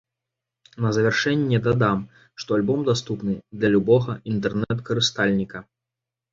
На 0.85 0.89
завяршэнне 0.95 1.59
дадам, 1.67 1.99
што 2.45 2.49
альбом 2.59 2.79
даступны 2.89 3.37
для 3.59 3.73
любога 3.77 4.19
інтэрнэт-карыстальніка. 4.35 5.67